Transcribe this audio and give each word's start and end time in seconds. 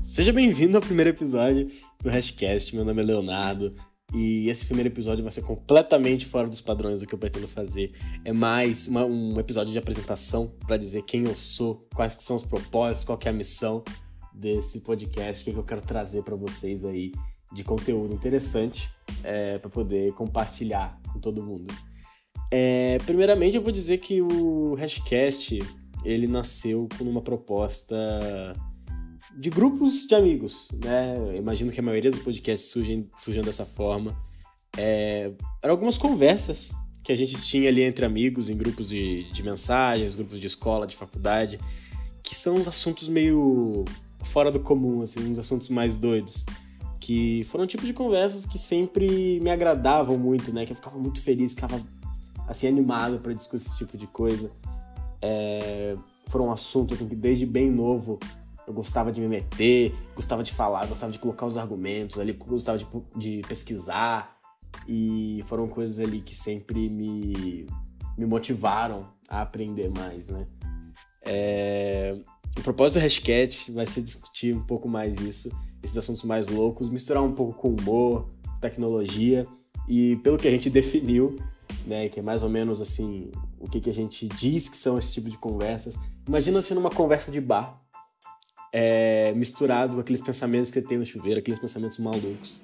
Seja 0.00 0.32
bem-vindo 0.32 0.78
ao 0.78 0.82
primeiro 0.82 1.10
episódio 1.10 1.66
do 2.02 2.08
Hashcast. 2.08 2.74
Meu 2.74 2.86
nome 2.86 3.02
é 3.02 3.04
Leonardo 3.04 3.70
e 4.14 4.48
esse 4.48 4.64
primeiro 4.64 4.88
episódio 4.88 5.22
vai 5.22 5.30
ser 5.30 5.42
completamente 5.42 6.24
fora 6.24 6.48
dos 6.48 6.62
padrões 6.62 7.00
do 7.00 7.06
que 7.06 7.14
eu 7.14 7.18
pretendo 7.18 7.46
fazer. 7.46 7.92
É 8.24 8.32
mais 8.32 8.88
uma, 8.88 9.04
um 9.04 9.38
episódio 9.38 9.70
de 9.70 9.78
apresentação 9.78 10.56
para 10.66 10.78
dizer 10.78 11.02
quem 11.02 11.26
eu 11.26 11.36
sou, 11.36 11.86
quais 11.94 12.16
são 12.18 12.36
os 12.36 12.42
propósitos, 12.42 13.04
qual 13.04 13.18
é 13.22 13.28
a 13.28 13.32
missão 13.32 13.84
desse 14.32 14.80
podcast, 14.80 15.42
o 15.42 15.44
que, 15.44 15.50
é 15.50 15.52
que 15.52 15.58
eu 15.58 15.64
quero 15.64 15.82
trazer 15.82 16.22
para 16.22 16.34
vocês 16.34 16.82
aí 16.86 17.12
de 17.52 17.62
conteúdo 17.62 18.14
interessante 18.14 18.88
é, 19.22 19.58
para 19.58 19.68
poder 19.68 20.14
compartilhar 20.14 20.98
com 21.12 21.20
todo 21.20 21.44
mundo. 21.44 21.74
É, 22.50 22.96
primeiramente, 23.04 23.54
eu 23.54 23.62
vou 23.62 23.70
dizer 23.70 23.98
que 23.98 24.22
o 24.22 24.74
Hashcast 24.76 25.58
ele 26.06 26.26
nasceu 26.26 26.88
com 26.96 27.04
uma 27.04 27.20
proposta 27.20 27.98
de 29.36 29.50
grupos 29.50 30.06
de 30.06 30.14
amigos, 30.14 30.70
né? 30.82 31.16
Eu 31.16 31.36
imagino 31.36 31.70
que 31.70 31.80
a 31.80 31.82
maioria 31.82 32.10
dos 32.10 32.20
podcasts 32.20 32.70
surgem, 32.70 33.08
surgem 33.18 33.42
dessa 33.42 33.64
forma. 33.64 34.16
É, 34.76 35.30
eram 35.62 35.72
algumas 35.72 35.98
conversas 35.98 36.74
que 37.02 37.12
a 37.12 37.14
gente 37.14 37.40
tinha 37.40 37.68
ali 37.68 37.82
entre 37.82 38.04
amigos, 38.04 38.50
em 38.50 38.56
grupos 38.56 38.88
de, 38.88 39.24
de 39.32 39.42
mensagens, 39.42 40.14
grupos 40.14 40.38
de 40.40 40.46
escola, 40.46 40.86
de 40.86 40.96
faculdade, 40.96 41.58
que 42.22 42.34
são 42.34 42.56
uns 42.56 42.68
assuntos 42.68 43.08
meio 43.08 43.84
fora 44.22 44.50
do 44.50 44.60
comum, 44.60 45.02
assim, 45.02 45.32
uns 45.32 45.38
assuntos 45.38 45.68
mais 45.68 45.96
doidos. 45.96 46.44
Que 46.98 47.42
foram 47.44 47.64
um 47.64 47.66
tipo 47.66 47.86
de 47.86 47.94
conversas 47.94 48.44
que 48.44 48.58
sempre 48.58 49.40
me 49.40 49.50
agradavam 49.50 50.18
muito, 50.18 50.52
né? 50.52 50.66
Que 50.66 50.72
eu 50.72 50.76
ficava 50.76 50.98
muito 50.98 51.20
feliz, 51.20 51.54
ficava 51.54 51.80
assim, 52.46 52.68
animado 52.68 53.18
para 53.20 53.32
discutir 53.32 53.64
esse 53.64 53.78
tipo 53.78 53.96
de 53.96 54.06
coisa. 54.06 54.50
É, 55.22 55.96
foram 56.26 56.52
assuntos 56.52 56.98
assim, 56.98 57.08
que 57.08 57.16
desde 57.16 57.46
bem 57.46 57.70
novo 57.70 58.18
eu 58.70 58.74
gostava 58.74 59.12
de 59.12 59.20
me 59.20 59.28
meter, 59.28 59.92
gostava 60.14 60.42
de 60.42 60.52
falar, 60.52 60.86
gostava 60.86 61.12
de 61.12 61.18
colocar 61.18 61.44
os 61.44 61.56
argumentos 61.56 62.18
ali, 62.18 62.32
gostava 62.32 62.78
de, 62.78 62.86
de 63.16 63.42
pesquisar. 63.46 64.36
E 64.88 65.44
foram 65.46 65.68
coisas 65.68 65.98
ali 65.98 66.20
que 66.20 66.34
sempre 66.34 66.88
me, 66.88 67.66
me 68.16 68.24
motivaram 68.24 69.08
a 69.28 69.42
aprender 69.42 69.90
mais, 69.90 70.28
né? 70.28 70.46
É... 71.22 72.16
O 72.58 72.62
propósito 72.62 72.98
do 72.98 73.02
Hashcat 73.02 73.70
vai 73.72 73.86
ser 73.86 74.02
discutir 74.02 74.54
um 74.54 74.62
pouco 74.62 74.88
mais 74.88 75.20
isso, 75.20 75.50
esses 75.82 75.96
assuntos 75.96 76.24
mais 76.24 76.48
loucos, 76.48 76.88
misturar 76.88 77.22
um 77.22 77.32
pouco 77.32 77.52
com 77.52 77.74
humor, 77.74 78.28
tecnologia 78.60 79.46
e 79.88 80.16
pelo 80.16 80.36
que 80.36 80.48
a 80.48 80.50
gente 80.50 80.68
definiu, 80.68 81.36
né, 81.86 82.08
que 82.08 82.20
é 82.20 82.22
mais 82.22 82.42
ou 82.42 82.48
menos 82.48 82.80
assim, 82.80 83.30
o 83.58 83.68
que, 83.68 83.80
que 83.80 83.88
a 83.88 83.94
gente 83.94 84.26
diz 84.26 84.68
que 84.68 84.76
são 84.76 84.98
esse 84.98 85.14
tipo 85.14 85.30
de 85.30 85.38
conversas. 85.38 85.98
Imagina 86.26 86.60
sendo 86.60 86.80
uma 86.80 86.90
conversa 86.90 87.30
de 87.30 87.40
bar, 87.40 87.80
é, 88.72 89.32
misturado 89.32 89.94
com 89.94 90.00
aqueles 90.00 90.20
pensamentos 90.20 90.70
que 90.70 90.80
tem 90.80 90.98
no 90.98 91.04
chuveiro, 91.04 91.40
aqueles 91.40 91.58
pensamentos 91.58 91.98
malucos, 91.98 92.60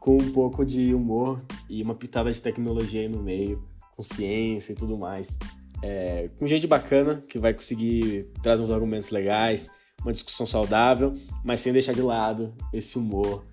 com 0.00 0.16
um 0.16 0.30
pouco 0.32 0.64
de 0.64 0.94
humor 0.94 1.42
e 1.68 1.82
uma 1.82 1.94
pitada 1.94 2.30
de 2.30 2.40
tecnologia 2.40 3.02
aí 3.02 3.08
no 3.08 3.22
meio, 3.22 3.62
com 3.96 4.02
ciência 4.02 4.72
e 4.72 4.76
tudo 4.76 4.96
mais. 4.96 5.38
É, 5.82 6.30
com 6.38 6.46
gente 6.46 6.66
bacana 6.66 7.22
que 7.28 7.38
vai 7.38 7.52
conseguir 7.52 8.24
trazer 8.42 8.62
uns 8.62 8.70
argumentos 8.70 9.10
legais, 9.10 9.70
uma 10.02 10.12
discussão 10.12 10.46
saudável, 10.46 11.12
mas 11.44 11.60
sem 11.60 11.72
deixar 11.72 11.92
de 11.92 12.02
lado 12.02 12.54
esse 12.72 12.98
humor 12.98 13.44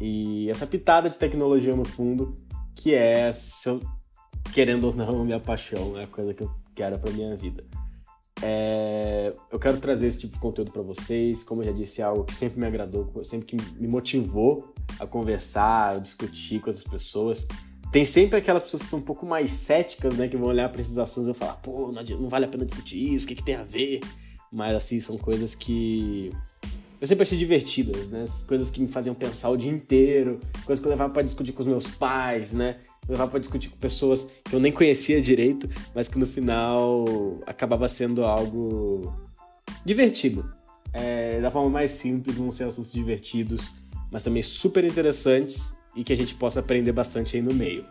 e 0.00 0.48
essa 0.50 0.66
pitada 0.66 1.08
de 1.08 1.18
tecnologia 1.18 1.74
no 1.74 1.84
fundo, 1.84 2.34
que 2.74 2.94
é, 2.94 3.30
eu, 3.64 3.80
querendo 4.52 4.84
ou 4.84 4.94
não, 4.94 5.24
minha 5.24 5.40
paixão, 5.40 5.98
é 5.98 6.04
a 6.04 6.06
coisa 6.06 6.34
que 6.34 6.42
eu 6.42 6.50
quero 6.74 6.98
para 6.98 7.10
minha 7.10 7.34
vida. 7.34 7.64
É, 8.42 9.34
eu 9.50 9.58
quero 9.58 9.78
trazer 9.78 10.06
esse 10.06 10.18
tipo 10.18 10.34
de 10.34 10.40
conteúdo 10.40 10.70
para 10.70 10.82
vocês. 10.82 11.42
Como 11.42 11.62
eu 11.62 11.66
já 11.66 11.72
disse, 11.72 12.00
é 12.00 12.04
algo 12.04 12.24
que 12.24 12.34
sempre 12.34 12.60
me 12.60 12.66
agradou, 12.66 13.10
sempre 13.22 13.46
que 13.46 13.56
me 13.78 13.88
motivou 13.88 14.72
a 14.98 15.06
conversar, 15.06 15.96
a 15.96 15.98
discutir 15.98 16.60
com 16.60 16.70
outras 16.70 16.86
pessoas. 16.86 17.46
Tem 17.92 18.04
sempre 18.04 18.38
aquelas 18.38 18.62
pessoas 18.62 18.82
que 18.82 18.88
são 18.88 18.98
um 18.98 19.02
pouco 19.02 19.24
mais 19.24 19.50
céticas, 19.52 20.16
né? 20.16 20.28
Que 20.28 20.36
vão 20.36 20.48
olhar 20.48 20.68
para 20.70 20.80
esses 20.80 20.98
assuntos 20.98 21.34
e 21.34 21.38
falar, 21.38 21.54
pô, 21.54 21.92
não, 21.92 22.02
não, 22.02 22.28
vale 22.28 22.44
a 22.44 22.48
pena 22.48 22.64
discutir 22.64 23.14
isso, 23.14 23.24
o 23.24 23.28
que, 23.28 23.36
que 23.36 23.44
tem 23.44 23.54
a 23.54 23.64
ver? 23.64 24.00
Mas, 24.52 24.74
assim, 24.74 25.00
são 25.00 25.16
coisas 25.16 25.54
que 25.54 26.30
eu 27.00 27.06
sempre 27.06 27.22
achei 27.22 27.38
divertidas, 27.38 28.10
né? 28.10 28.24
Coisas 28.46 28.70
que 28.70 28.80
me 28.80 28.88
faziam 28.88 29.14
pensar 29.14 29.50
o 29.50 29.56
dia 29.56 29.70
inteiro, 29.70 30.40
coisas 30.64 30.82
que 30.82 30.86
eu 30.86 30.90
levava 30.90 31.12
para 31.12 31.22
discutir 31.22 31.52
com 31.52 31.62
os 31.62 31.68
meus 31.68 31.86
pais, 31.86 32.52
né? 32.52 32.76
Levava 33.08 33.30
para 33.30 33.40
discutir 33.40 33.68
com 33.68 33.76
pessoas 33.76 34.38
que 34.44 34.54
eu 34.54 34.60
nem 34.60 34.72
conhecia 34.72 35.20
direito, 35.20 35.68
mas 35.94 36.08
que 36.08 36.18
no 36.18 36.26
final 36.26 37.04
acabava 37.46 37.88
sendo 37.88 38.24
algo 38.24 39.12
divertido. 39.84 40.50
É, 40.92 41.40
da 41.40 41.50
forma 41.50 41.68
mais 41.68 41.90
simples, 41.90 42.36
vão 42.36 42.50
ser 42.50 42.64
assuntos 42.64 42.92
divertidos, 42.92 43.74
mas 44.10 44.24
também 44.24 44.42
super 44.42 44.84
interessantes 44.84 45.76
e 45.94 46.02
que 46.02 46.12
a 46.12 46.16
gente 46.16 46.34
possa 46.34 46.60
aprender 46.60 46.92
bastante 46.92 47.36
aí 47.36 47.42
no 47.42 47.54
meio. 47.54 47.84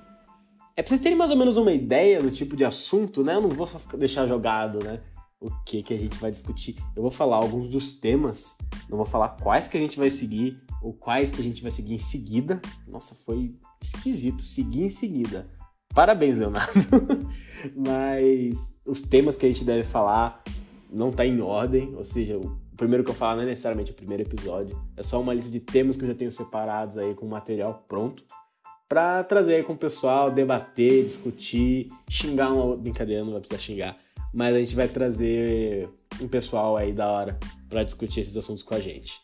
É 0.75 0.81
pra 0.81 0.89
vocês 0.89 0.99
terem 0.99 1.17
mais 1.17 1.31
ou 1.31 1.37
menos 1.37 1.55
uma 1.55 1.71
ideia 1.71 2.19
do 2.19 2.29
tipo 2.29 2.55
de 2.55 2.65
assunto, 2.65 3.23
né? 3.23 3.35
Eu 3.35 3.41
não 3.41 3.49
vou 3.49 3.65
só 3.65 3.79
deixar 3.97 4.27
jogado, 4.27 4.83
né? 4.83 4.99
O 5.39 5.49
que 5.65 5.83
que 5.83 5.93
a 5.93 5.97
gente 5.97 6.17
vai 6.17 6.31
discutir. 6.31 6.75
Eu 6.95 7.01
vou 7.01 7.11
falar 7.11 7.37
alguns 7.37 7.71
dos 7.71 7.93
temas, 7.93 8.57
não 8.89 8.97
vou 8.97 9.05
falar 9.05 9.29
quais 9.29 9.67
que 9.67 9.77
a 9.77 9.79
gente 9.79 9.97
vai 9.97 10.09
seguir, 10.09 10.59
ou 10.81 10.93
quais 10.93 11.31
que 11.31 11.41
a 11.41 11.43
gente 11.43 11.61
vai 11.61 11.71
seguir 11.71 11.93
em 11.93 11.99
seguida. 11.99 12.61
Nossa, 12.87 13.15
foi 13.15 13.55
esquisito, 13.81 14.43
seguir 14.43 14.83
em 14.83 14.89
seguida. 14.89 15.47
Parabéns, 15.93 16.37
Leonardo. 16.37 16.79
Mas 17.75 18.79
os 18.85 19.01
temas 19.01 19.37
que 19.37 19.45
a 19.45 19.49
gente 19.49 19.63
deve 19.63 19.83
falar 19.83 20.43
não 20.89 21.11
tá 21.11 21.25
em 21.25 21.41
ordem, 21.41 21.95
ou 21.95 22.03
seja, 22.03 22.37
o 22.37 22.59
primeiro 22.77 23.03
que 23.03 23.09
eu 23.09 23.15
falar 23.15 23.35
não 23.35 23.43
é 23.43 23.47
necessariamente 23.47 23.91
o 23.91 23.95
primeiro 23.95 24.23
episódio, 24.23 24.77
é 24.95 25.03
só 25.03 25.19
uma 25.19 25.33
lista 25.33 25.51
de 25.51 25.59
temas 25.59 25.95
que 25.95 26.03
eu 26.03 26.09
já 26.09 26.15
tenho 26.15 26.31
separados 26.31 26.97
aí 26.97 27.13
com 27.13 27.25
material 27.25 27.85
pronto 27.87 28.23
para 28.87 29.23
trazer 29.23 29.55
aí 29.55 29.63
com 29.63 29.73
o 29.73 29.77
pessoal, 29.77 30.29
debater, 30.29 31.03
discutir, 31.03 31.87
xingar 32.09 32.53
uma 32.53 32.77
brincadeira, 32.77 33.23
não 33.23 33.31
vai 33.31 33.39
precisar 33.39 33.61
xingar, 33.61 33.97
mas 34.35 34.53
a 34.53 34.59
gente 34.59 34.75
vai 34.75 34.89
trazer 34.89 35.89
um 36.21 36.27
pessoal 36.27 36.75
aí 36.75 36.91
da 36.91 37.09
hora 37.09 37.39
para 37.69 37.83
discutir 37.83 38.19
esses 38.19 38.35
assuntos 38.35 38.63
com 38.63 38.75
a 38.75 38.79
gente. 38.81 39.21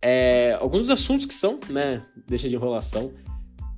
É, 0.00 0.56
alguns 0.58 0.80
dos 0.80 0.90
assuntos 0.90 1.26
que 1.26 1.34
são, 1.34 1.60
né? 1.68 2.02
Deixa 2.26 2.48
de 2.48 2.56
enrolação. 2.56 3.12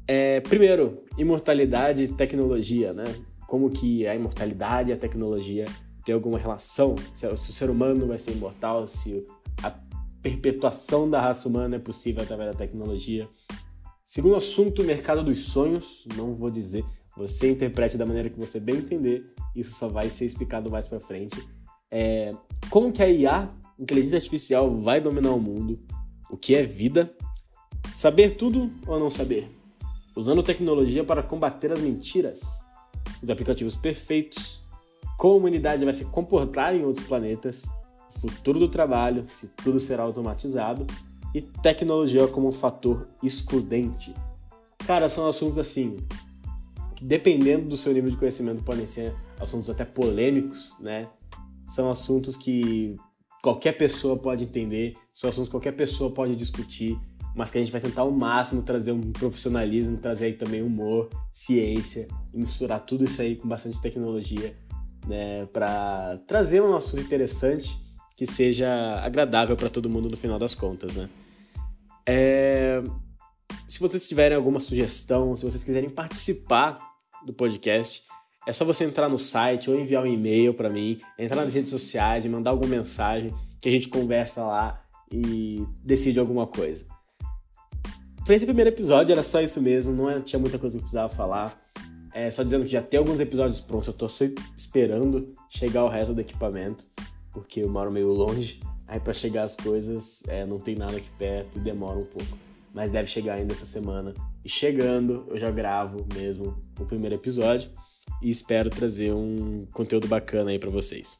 É, 0.06 0.40
primeiro, 0.40 1.02
imortalidade 1.18 2.04
e 2.04 2.08
tecnologia, 2.08 2.92
né? 2.92 3.04
Como 3.48 3.68
que 3.68 4.06
a 4.06 4.14
imortalidade 4.14 4.90
e 4.90 4.92
a 4.92 4.96
tecnologia 4.96 5.64
tem 6.04 6.14
alguma 6.14 6.38
relação? 6.38 6.94
Se, 7.16 7.26
o 7.26 7.36
ser 7.36 7.68
humano 7.68 8.06
vai 8.06 8.18
ser 8.18 8.32
imortal, 8.32 8.86
se 8.86 9.26
a 9.64 9.72
perpetuação 10.22 11.10
da 11.10 11.20
raça 11.20 11.48
humana 11.48 11.76
é 11.76 11.80
possível 11.80 12.22
através 12.22 12.52
da 12.52 12.56
tecnologia. 12.56 13.28
Segundo 14.06 14.36
assunto, 14.36 14.84
mercado 14.84 15.24
dos 15.24 15.46
sonhos. 15.46 16.06
Não 16.16 16.32
vou 16.32 16.48
dizer, 16.48 16.84
você 17.16 17.50
interprete 17.50 17.96
da 17.96 18.06
maneira 18.06 18.28
que 18.28 18.38
você 18.38 18.60
bem 18.60 18.76
entender. 18.76 19.24
Isso 19.54 19.72
só 19.72 19.88
vai 19.88 20.08
ser 20.10 20.26
explicado 20.26 20.70
mais 20.70 20.86
para 20.86 21.00
frente. 21.00 21.36
É, 21.90 22.32
como 22.68 22.92
que 22.92 23.02
a 23.02 23.08
IA, 23.08 23.50
inteligência 23.78 24.16
artificial, 24.16 24.70
vai 24.78 25.00
dominar 25.00 25.30
o 25.30 25.40
mundo? 25.40 25.78
o 26.30 26.36
que 26.36 26.54
é 26.54 26.62
vida, 26.62 27.14
saber 27.92 28.36
tudo 28.36 28.70
ou 28.86 28.98
não 28.98 29.10
saber, 29.10 29.50
usando 30.16 30.42
tecnologia 30.42 31.04
para 31.04 31.22
combater 31.22 31.72
as 31.72 31.80
mentiras, 31.80 32.64
os 33.22 33.30
aplicativos 33.30 33.76
perfeitos, 33.76 34.62
como 35.16 35.34
a 35.34 35.36
humanidade 35.38 35.84
vai 35.84 35.94
se 35.94 36.06
comportar 36.06 36.74
em 36.74 36.84
outros 36.84 37.06
planetas, 37.06 37.64
o 38.08 38.28
futuro 38.30 38.58
do 38.58 38.68
trabalho, 38.68 39.24
se 39.26 39.48
tudo 39.48 39.78
será 39.78 40.02
automatizado, 40.02 40.86
e 41.34 41.40
tecnologia 41.40 42.26
como 42.28 42.48
um 42.48 42.52
fator 42.52 43.08
excludente. 43.22 44.14
Cara, 44.86 45.08
são 45.08 45.28
assuntos 45.28 45.58
assim, 45.58 45.96
que 46.96 47.04
dependendo 47.04 47.68
do 47.68 47.76
seu 47.76 47.92
nível 47.92 48.10
de 48.10 48.16
conhecimento 48.16 48.64
podem 48.64 48.86
ser 48.86 49.14
assuntos 49.38 49.68
até 49.68 49.84
polêmicos, 49.84 50.74
né? 50.80 51.08
São 51.66 51.90
assuntos 51.90 52.36
que 52.36 52.96
qualquer 53.42 53.72
pessoa 53.72 54.16
pode 54.16 54.44
entender, 54.44 54.96
são 55.12 55.28
assuntos 55.28 55.48
que 55.48 55.52
qualquer 55.52 55.72
pessoa 55.72 56.10
pode 56.10 56.34
discutir, 56.34 56.98
mas 57.34 57.50
que 57.50 57.58
a 57.58 57.60
gente 57.60 57.70
vai 57.70 57.80
tentar 57.80 58.02
ao 58.02 58.10
máximo 58.10 58.62
trazer 58.62 58.92
um 58.92 59.12
profissionalismo, 59.12 59.98
trazer 59.98 60.26
aí 60.26 60.34
também 60.34 60.62
humor, 60.62 61.10
ciência, 61.30 62.08
e 62.32 62.38
misturar 62.38 62.80
tudo 62.80 63.04
isso 63.04 63.20
aí 63.20 63.36
com 63.36 63.46
bastante 63.46 63.80
tecnologia, 63.80 64.56
né, 65.06 65.46
para 65.52 66.18
trazer 66.26 66.62
um 66.62 66.74
assunto 66.74 67.02
interessante 67.02 67.76
que 68.16 68.24
seja 68.24 68.68
agradável 69.00 69.54
para 69.54 69.68
todo 69.68 69.90
mundo 69.90 70.08
no 70.08 70.16
final 70.16 70.38
das 70.38 70.54
contas, 70.54 70.96
né? 70.96 71.08
É... 72.06 72.82
Se 73.68 73.80
vocês 73.80 74.06
tiverem 74.06 74.36
alguma 74.36 74.60
sugestão, 74.60 75.34
se 75.34 75.44
vocês 75.44 75.64
quiserem 75.64 75.90
participar 75.90 76.76
do 77.24 77.32
podcast, 77.32 78.04
é 78.46 78.52
só 78.52 78.64
você 78.64 78.84
entrar 78.84 79.08
no 79.08 79.18
site 79.18 79.68
ou 79.68 79.78
enviar 79.78 80.04
um 80.04 80.06
e-mail 80.06 80.54
para 80.54 80.70
mim, 80.70 81.00
entrar 81.18 81.36
nas 81.36 81.52
redes 81.52 81.70
sociais 81.70 82.24
e 82.24 82.28
mandar 82.28 82.50
alguma 82.50 82.70
mensagem 82.70 83.34
que 83.60 83.68
a 83.68 83.72
gente 83.72 83.88
conversa 83.88 84.44
lá 84.44 84.82
e 85.10 85.64
decide 85.82 86.20
alguma 86.20 86.46
coisa. 86.46 86.86
Para 88.24 88.34
esse 88.34 88.46
primeiro 88.46 88.70
episódio 88.70 89.12
era 89.12 89.22
só 89.22 89.40
isso 89.40 89.60
mesmo, 89.60 89.92
não 89.92 90.08
é, 90.08 90.20
tinha 90.20 90.38
muita 90.38 90.58
coisa 90.58 90.76
que 90.76 90.78
eu 90.78 90.82
precisava 90.82 91.08
falar. 91.08 91.60
É, 92.14 92.30
só 92.30 92.42
dizendo 92.42 92.64
que 92.64 92.70
já 92.70 92.80
tem 92.80 92.98
alguns 92.98 93.20
episódios 93.20 93.60
prontos, 93.60 93.88
eu 93.88 93.94
tô 93.94 94.08
só 94.08 94.24
esperando 94.56 95.34
chegar 95.50 95.84
o 95.84 95.88
resto 95.88 96.14
do 96.14 96.20
equipamento, 96.20 96.86
porque 97.32 97.60
eu 97.60 97.68
moro 97.68 97.90
meio 97.90 98.08
longe 98.08 98.60
Aí 98.88 99.00
para 99.00 99.12
chegar 99.12 99.42
as 99.42 99.56
coisas, 99.56 100.22
é, 100.28 100.46
não 100.46 100.58
tem 100.58 100.76
nada 100.76 100.96
aqui 100.96 101.10
perto 101.18 101.58
e 101.58 101.60
demora 101.60 101.98
um 101.98 102.04
pouco. 102.04 102.38
Mas 102.76 102.92
deve 102.92 103.08
chegar 103.08 103.36
ainda 103.36 103.54
essa 103.54 103.64
semana. 103.64 104.12
E 104.44 104.50
chegando, 104.50 105.24
eu 105.30 105.40
já 105.40 105.50
gravo 105.50 106.06
mesmo 106.14 106.54
o 106.78 106.84
primeiro 106.84 107.14
episódio 107.14 107.70
e 108.20 108.28
espero 108.28 108.68
trazer 108.68 109.14
um 109.14 109.66
conteúdo 109.72 110.06
bacana 110.06 110.50
aí 110.50 110.58
para 110.58 110.68
vocês. 110.68 111.18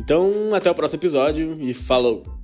Então, 0.00 0.52
até 0.52 0.68
o 0.68 0.74
próximo 0.74 0.98
episódio 0.98 1.56
e 1.60 1.72
falou! 1.72 2.43